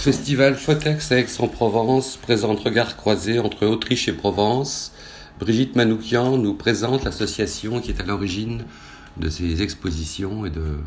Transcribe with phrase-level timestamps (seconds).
[0.00, 4.92] Festival Fotex Aix-en-Provence présente Regard croisé entre Autriche et Provence.
[5.38, 8.64] Brigitte Manoukian nous présente l'association qui est à l'origine
[9.18, 10.78] de ces expositions et de,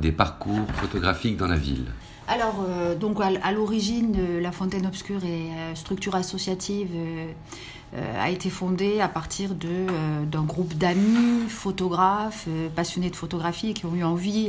[0.00, 1.84] des parcours photographiques dans la ville.
[2.26, 8.48] Alors, euh, donc à, l'origine, la Fontaine Obscure et euh, structure associative euh, a été
[8.48, 14.48] fondée à partir d'un groupe d'amis, photographes, passionnés de photographie qui ont eu envie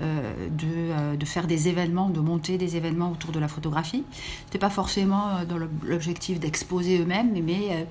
[0.00, 4.04] de, de, faire des événements, de monter des événements autour de la photographie.
[4.12, 7.86] Ce n'était pas forcément dans l'objectif d'exposer eux-mêmes, mais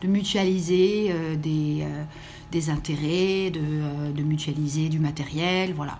[0.00, 5.98] de mutualiser des, intérêts, de, mutualiser du matériel, voilà.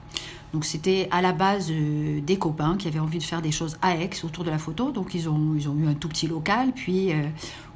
[0.52, 3.76] Donc c'était à la base euh, des copains qui avaient envie de faire des choses
[3.82, 4.90] à Aix autour de la photo.
[4.92, 6.72] Donc ils ont, eu un tout petit local.
[6.74, 7.28] Puis euh,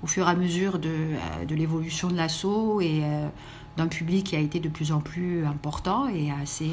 [0.03, 3.03] au fur et à mesure de, euh, de l'évolution de l'assaut et
[3.77, 6.71] d'un public qui a été de plus en plus important et assez,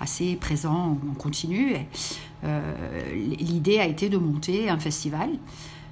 [0.00, 1.76] assez présent en continu,
[3.12, 5.30] l'idée a été de monter un festival,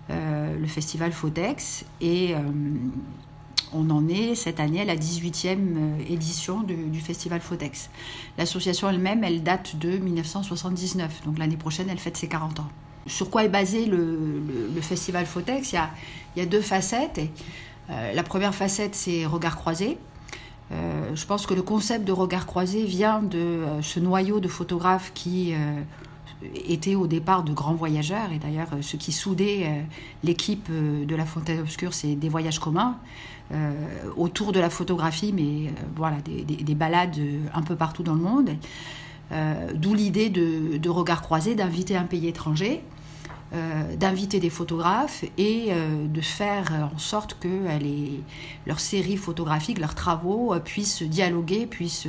[0.09, 1.85] le festival Fotex.
[2.01, 2.35] Et
[3.75, 7.91] on en est cette année à la 18e euh, édition du, festival Fotex.
[8.39, 12.69] L'association elle-même, elle date de 1979, donc l'année prochaine, elle fête ses 40 ans.
[13.07, 14.43] Sur quoi est basé le,
[14.81, 15.73] festival Fotex?
[15.73, 15.81] Il
[16.37, 17.21] y, a, deux facettes.
[17.91, 19.99] Euh, la première facette, c'est regard croisé.
[20.73, 25.13] Euh, je pense que le concept de regard croisé vient de ce noyau de photographes
[25.15, 25.55] qui
[26.69, 28.33] étaient au départ de grands voyageurs.
[28.33, 29.85] Et d'ailleurs, ce qui soudait
[30.25, 32.97] l'équipe de la Fontaine Obscure, c'est des voyages communs.
[33.53, 33.73] Euh,
[34.17, 38.21] autour de la photographie, mais euh, voilà, des, balades euh, un peu partout dans le
[38.21, 38.51] monde.
[39.75, 42.83] D'où l'idée de, regard croisé, d'inviter un pays étranger,
[43.99, 47.49] d'inviter des photographes et de faire en sorte que
[48.67, 52.09] leurs séries photographiques, leurs travaux puissent dialoguer, puissent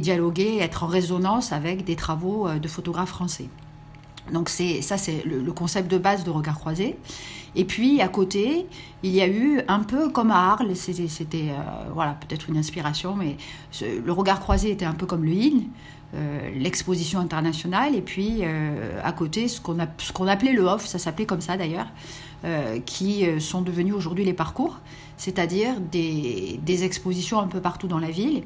[0.00, 3.48] dialoguer, être en résonance avec des travaux de photographes français.
[4.32, 6.96] Donc c'est ça, c'est le, concept de base de regard croisé.
[7.56, 8.66] Et puis à côté,
[9.02, 13.14] il y a eu un peu comme à Arles, c'était euh, voilà peut-être une inspiration,
[13.14, 13.36] mais
[13.82, 15.60] le regard croisé était un peu comme le IN,
[16.14, 19.78] euh, l'exposition internationale, et puis euh, à côté ce qu'on
[20.14, 21.86] qu'on appelait le off, ça s'appelait comme ça d'ailleurs,
[22.84, 24.80] qui sont devenus aujourd'hui les parcours,
[25.16, 28.42] c'est-à-dire des, des expositions un peu partout dans la ville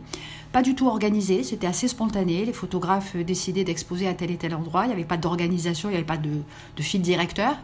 [0.53, 2.45] pas du tout organisé, c'était assez spontané.
[2.45, 4.85] Les photographes décidaient d'exposer à tel et tel endroit.
[4.85, 7.57] Il n'y avait pas d'organisation, il n'y avait pas de, fil directeur.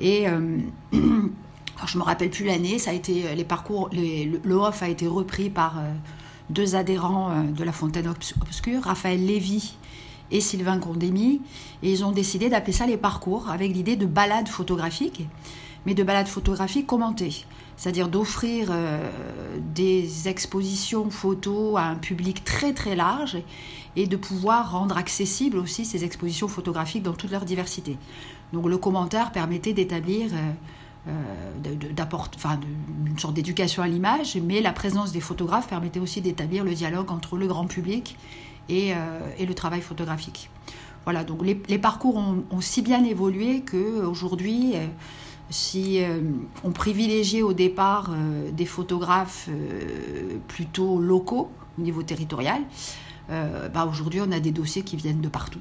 [0.00, 0.58] Et euh,
[0.92, 2.78] je me rappelle plus l'année.
[2.78, 5.82] Ça a été les parcours, le, off a été repris par euh,
[6.48, 9.76] deux adhérents euh, de la Fontaine Obscure, Raphaël Lévy
[10.30, 11.40] et Sylvain Condémy,
[11.82, 15.26] et ils ont décidé d'appeler ça les parcours, avec l'idée de balade photographique,
[15.86, 17.44] mais de balade photographique commentée
[17.76, 19.08] c'est-à-dire d'offrir euh,
[19.74, 23.38] des expositions photos à un public très très large
[23.96, 27.96] et de pouvoir rendre accessibles aussi ces expositions photographiques dans toute leur diversité.
[28.52, 31.10] Donc le commentaire permettait d'établir euh,
[31.66, 32.38] euh, d'apporter
[33.06, 37.10] une sorte d'éducation à l'image, mais la présence des photographes permettait aussi d'établir le dialogue
[37.10, 38.16] entre le grand public
[38.68, 38.92] et,
[39.38, 40.50] et le travail photographique.
[41.04, 44.74] Voilà, donc les, parcours ont, si bien évolué qu'aujourd'hui,
[45.50, 46.20] si euh,
[46.62, 52.62] on privilégiait au départ euh, des photographes euh, plutôt locaux au niveau territorial,
[53.28, 55.60] bah aujourd'hui on a des dossiers qui viennent de partout.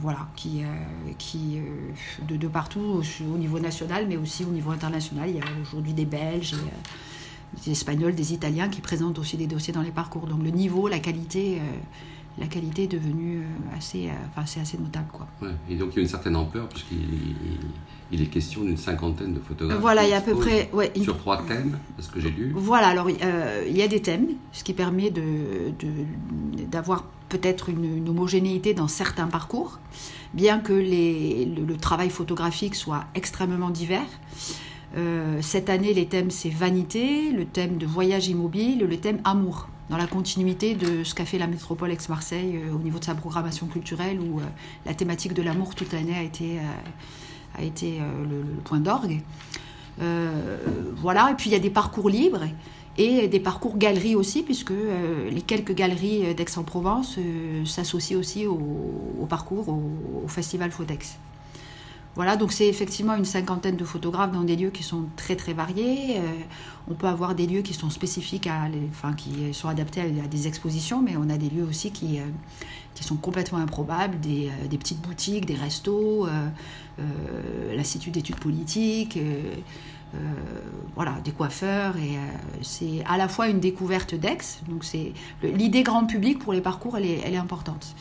[0.00, 0.64] voilà, qui,
[2.28, 5.30] de, partout au, niveau national, mais aussi au niveau international.
[5.30, 6.56] Il y a aujourd'hui des Belges,
[7.64, 10.26] des Espagnols, des Italiens qui présentent aussi des dossiers dans les parcours.
[10.26, 11.60] Donc le niveau, la qualité
[12.38, 15.08] la qualité est devenue euh, assez, euh, enfin, c'est assez notable.
[15.12, 15.26] Quoi.
[15.70, 16.98] et donc il y a une certaine ampleur, puisqu'il
[18.12, 19.80] il est question d'une cinquantaine de photographes.
[19.80, 20.70] Voilà, il y a à peu près.
[20.72, 22.52] Ouais, sur trois thèmes, parce que j'ai lu.
[22.54, 25.22] Voilà, alors euh, il y a des thèmes, ce qui permet de,
[26.70, 29.80] d'avoir peut-être une, homogénéité dans certains parcours,
[30.34, 34.06] bien que les, le, travail photographique soit extrêmement divers.
[35.40, 39.96] Cette année, les thèmes c'est vanité, le thème de voyage immobile, le thème amour dans
[39.96, 43.66] la continuité de ce qu'a fait la métropole Aix-Marseille euh, au niveau de sa programmation
[43.66, 44.44] culturelle, où euh,
[44.84, 46.58] la thématique de l'amour toute l'année a été,
[48.00, 49.20] euh, le, point d'orgue.
[50.96, 52.44] voilà, et puis il y a des parcours libres
[52.98, 54.72] et des parcours galeries aussi, puisque
[55.30, 57.18] les quelques galeries d'Aix-en-Provence
[57.66, 59.82] s'associent aussi au, parcours, au,
[60.24, 61.18] au Festival Fodex.
[62.16, 65.52] Voilà, donc c'est effectivement une cinquantaine de photographes dans des lieux qui sont très très
[65.52, 66.16] variés.
[66.16, 66.22] Euh,
[66.88, 70.48] on peut avoir des lieux qui sont spécifiques, à, enfin qui sont adaptés à, des
[70.48, 72.22] expositions, mais on a des lieux aussi qui, euh,
[72.94, 76.26] qui sont complètement improbables, des, euh, petites boutiques, des restos,
[77.76, 79.18] l'Institut d'études politiques.
[80.94, 81.96] Voilà, des coiffeurs.
[81.96, 82.16] Et
[82.62, 84.38] c'est à la fois une découverte d'Aix.
[84.68, 85.12] Donc c'est
[85.42, 87.94] l'idée grand public pour les parcours, elle est, elle est importante.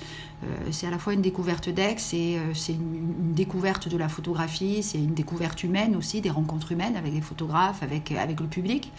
[0.72, 4.98] c'est à la fois une découverte d'Aix, et c'est une, découverte de la photographie, c'est
[4.98, 8.92] une découverte humaine aussi, des rencontres humaines avec les photographes, avec, avec le public.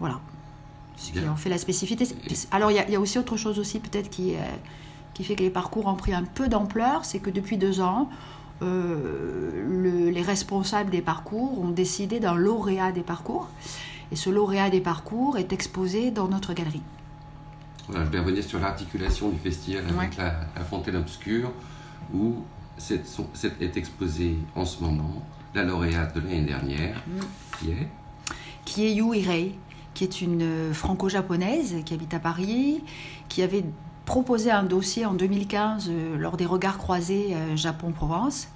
[0.00, 0.20] Voilà.
[0.96, 2.06] Ce qui en fait la spécificité.
[2.50, 4.34] Alors il y, a aussi autre chose aussi peut-être qui,
[5.14, 8.08] qui fait que les parcours ont pris un peu d'ampleur, c'est que depuis deux ans,
[8.62, 13.48] euh, les responsables des parcours ont décidé d'un lauréat des parcours.
[14.10, 16.82] Et ce lauréat des parcours est exposé dans notre galerie.
[17.88, 21.50] Voilà, je vais revenir sur l'articulation du festival avec la, Fontaine Obscure,
[22.14, 22.36] où
[22.76, 23.02] c'est,
[23.60, 25.22] est exposée en ce moment
[25.54, 27.20] la lauréate de l'année dernière, mm.
[27.58, 27.88] qui est?
[28.64, 29.54] Qui est Yu Irei,
[29.94, 32.82] qui est une franco-japonaise qui habite à Paris,
[33.28, 33.64] qui avait
[34.12, 38.48] proposé un dossier en 2015 euh, lors des regards croisés euh, Japon-Provence.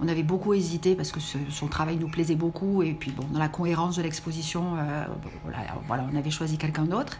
[0.00, 3.48] On avait beaucoup hésité parce que son travail nous plaisait beaucoup et puis dans la
[3.48, 5.04] cohérence de l'exposition, euh,
[5.86, 7.18] voilà, on avait choisi quelqu'un d'autre.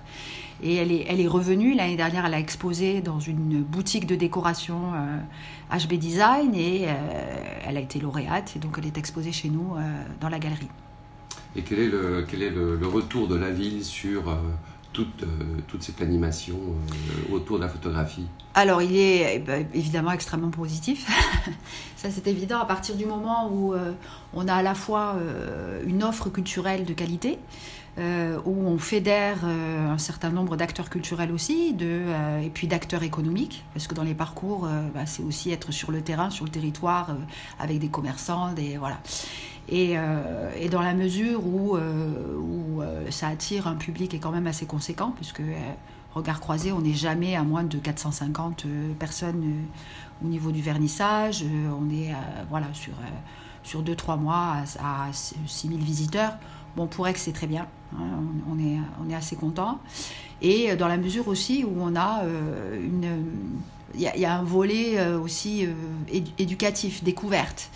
[0.63, 4.93] Et elle est, revenue l'année dernière, elle a exposé dans une boutique de décoration
[5.71, 6.87] HB Design et
[7.67, 9.75] elle a été lauréate et donc elle est exposée chez nous
[10.21, 10.71] dans la galerie.
[11.57, 14.35] Et quel est le retour de la ville sur
[14.93, 15.27] toute, euh,
[15.69, 20.51] toute cette animation euh, autour de la photographie Alors, il est eh ben, évidemment extrêmement
[20.51, 21.11] positif.
[21.97, 23.93] Ça, c'est évident à partir du moment où euh,
[24.35, 25.17] on a à la fois
[25.87, 27.39] une offre culturelle de qualité,
[27.99, 33.95] où on fédère un certain nombre d'acteurs culturels aussi, et puis d'acteurs économiques, parce que
[33.95, 37.15] dans les parcours, bah, c'est aussi être sur le terrain, sur le territoire,
[37.61, 38.99] avec des commerçants, des voilà.
[39.71, 41.81] Euh, et, dans la mesure où, euh,
[42.81, 45.43] euh, ça attire un public qui est quand même assez conséquent, puisque
[46.15, 48.67] regard croisé, on n'est jamais à moins de 450
[48.99, 49.67] personnes
[50.23, 51.45] au niveau du vernissage.
[51.81, 52.13] on est
[52.51, 52.93] voilà, sur,
[53.63, 56.37] sur 2-3 mois à, 6000 visiteurs.
[56.77, 57.67] Bon, pour Aix, c'est très bien.
[57.95, 58.05] Hein,
[58.51, 59.79] on, est, on est assez content.
[60.41, 62.23] Et dans la mesure aussi où on a.
[63.95, 65.69] Il y, a un volet aussi
[66.39, 67.71] éducatif, découverte.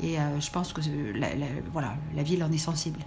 [0.00, 0.80] Et euh, je pense que
[1.14, 1.28] la,
[1.72, 3.00] voilà, la ville en est sensible.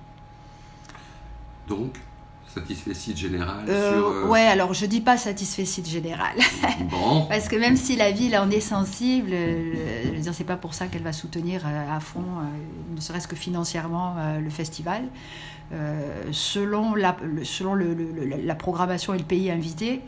[1.68, 2.00] Donc,
[2.48, 6.38] satisfait général euh, sur, euh, Ouais, alors je dis pas satisfait général.
[6.90, 7.26] Bon.
[7.28, 10.74] Parce que même si la ville en est sensible, je veux dire, c'est pas pour
[10.74, 12.24] ça qu'elle va soutenir à fond,
[12.94, 15.04] ne serait-ce que financièrement, le festival.
[16.32, 17.96] selon la, selon le,
[18.44, 20.02] la programmation et le pays invité,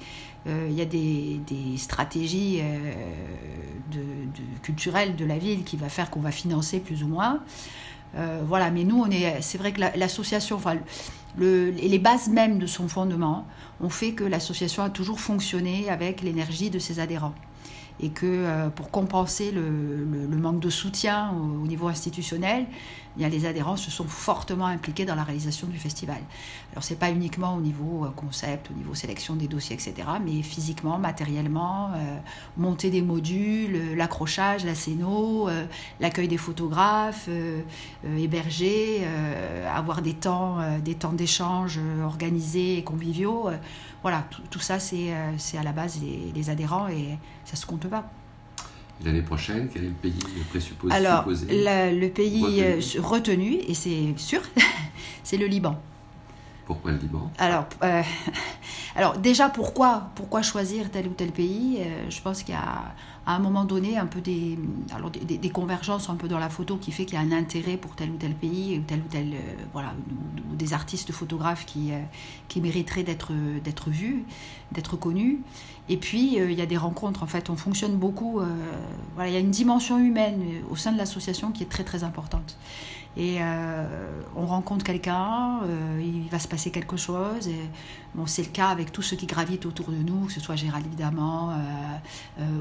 [0.46, 2.62] il y a des, des stratégies
[3.92, 7.40] de, culturelle de la ville qui va faire qu'on va financer plus ou moins.
[8.16, 10.78] Euh, voilà, mais nous, on est, c'est vrai que l'association, enfin,
[11.38, 13.46] le, les bases mêmes de son fondement
[13.82, 17.36] ont fait que l'association a toujours fonctionné avec l'énergie de ses adhérents
[18.00, 23.46] et que euh, pour compenser le, manque de soutien au, niveau institutionnel, eh bien, les
[23.46, 26.20] adhérents se sont fortement impliqués dans la réalisation du festival.
[26.72, 30.44] Alors c'est pas uniquement au niveau euh, concept, au niveau sélection des dossiers, etc., mais
[30.44, 32.18] physiquement, matériellement, euh,
[32.56, 35.50] monter des modules, l'accrochage, la scéno,
[36.00, 37.30] l'accueil des photographes,
[38.18, 39.06] héberger,
[39.74, 43.50] avoir des temps, des d'échange organisés et conviviaux
[44.04, 46.00] voilà, tout, ça, c'est à la base
[46.34, 48.10] les, adhérents et ça se compte pas.
[49.06, 50.14] L'année prochaine, quel est le pays
[50.50, 54.42] présupposé Alors, le pays euh, retenu, et c'est sûr,
[55.24, 55.80] c'est le Liban.
[56.68, 57.32] Pourquoi le Liban?
[57.40, 58.04] Alors, euh,
[58.96, 61.80] alors, déjà, pourquoi, pourquoi choisir tel ou tel pays?
[62.10, 62.94] Je pense qu'il y a
[63.28, 64.58] à un moment donné un peu des,
[64.96, 67.76] alors des, convergences un peu dans la photo qui fait qu'il y a un intérêt
[67.76, 69.38] pour tel ou tel pays ou tel ou tel euh,
[69.74, 69.94] voilà
[70.50, 72.00] ou, des artistes photographes qui euh,
[72.48, 73.34] qui mériteraient d'être
[73.88, 74.24] vus
[74.72, 75.42] d'être connus.
[75.90, 77.22] Et puis euh, il y a des rencontres.
[77.22, 78.40] En fait on fonctionne beaucoup
[79.16, 80.42] voilà il y a une dimension humaine
[80.72, 82.58] au sein de l'association qui est très très importante.
[83.18, 83.40] Et
[84.36, 85.62] on rencontre quelqu'un,
[86.00, 87.50] il va se passer quelque chose.
[88.16, 90.56] Bon, c'est le cas avec tous ceux qui gravitent autour de nous, que ce soit
[90.56, 91.54] Gérald évidemment,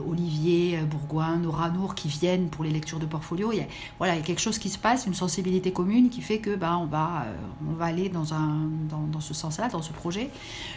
[0.07, 3.53] Olivier, euh, Bourgoin, Nora Nour qui viennent pour les lectures de portfolio.
[3.53, 3.67] Il y a,
[3.99, 6.55] voilà, il y a quelque chose qui se passe, une sensibilité commune qui fait que
[6.55, 7.35] ben, on, va, euh,
[7.69, 10.31] on va aller dans, un, dans, ce sens-là, dans ce projet.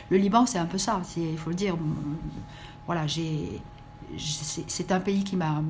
[0.09, 1.75] Le Liban, c'est un peu ça, il faut le dire.
[2.85, 3.05] Voilà,
[4.17, 5.61] c'est un pays qui m'a.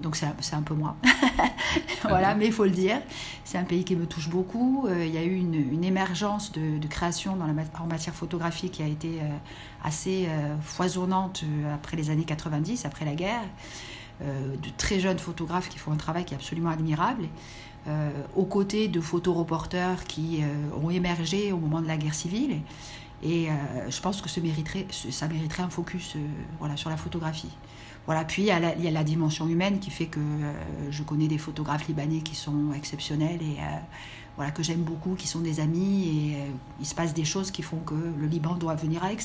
[0.00, 0.96] Donc c'est un peu moi.
[2.02, 3.00] voilà, mais il faut le dire.
[3.44, 4.86] C'est un pays qui me touche beaucoup.
[4.88, 8.82] Euh, il y a eu une, émergence de, création dans la, en matière photographique qui
[8.82, 9.28] a été euh,
[9.84, 13.44] assez euh, foisonnante après les années 90, après la guerre.
[14.20, 17.28] de très jeunes photographes qui font un travail qui est absolument admirable.
[18.36, 20.42] aux côtés de photoreporters qui
[20.80, 22.60] ont émergé au moment de la guerre civile
[23.22, 23.48] Et
[23.88, 24.86] je pense que ça mériterait,
[25.62, 26.16] un focus
[26.58, 27.50] voilà, sur la photographie.
[28.06, 30.20] Voilà, puis il y, a la, dimension humaine qui fait que
[30.90, 33.58] je connais des photographes libanais qui sont exceptionnels et
[34.36, 36.08] voilà, que j'aime beaucoup, qui sont des amis.
[36.08, 36.36] Et
[36.80, 39.18] il se passe des choses qui font que le Liban doit venir à Aix.